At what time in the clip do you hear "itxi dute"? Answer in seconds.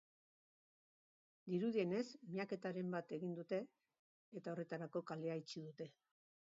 5.45-5.91